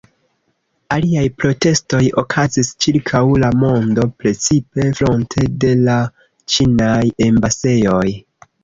[0.95, 6.03] Aliaj protestoj okazis ĉirkaŭ la mondo, precipe fronte de la
[6.57, 7.01] ĉinaj
[7.33, 8.07] embasejoj.